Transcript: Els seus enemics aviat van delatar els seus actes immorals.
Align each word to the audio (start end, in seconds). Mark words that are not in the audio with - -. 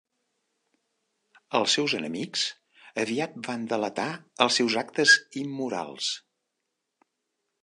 Els 1.59 1.75
seus 1.77 1.93
enemics 1.97 2.47
aviat 3.03 3.37
van 3.51 3.69
delatar 3.75 4.09
els 4.47 4.61
seus 4.61 4.81
actes 4.87 5.17
immorals. 5.47 6.13